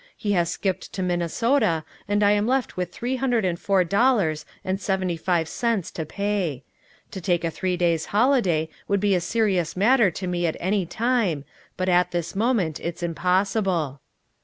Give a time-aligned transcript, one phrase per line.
[0.17, 4.45] He has skipped to Minnesota, and I am left with three hundred and four dollars
[4.65, 6.63] and seventy five cents to pay.
[7.11, 10.87] To take a three days' holiday would be a serious matter to me at any
[10.87, 11.45] time,
[11.77, 14.01] but at this moment it is impossible."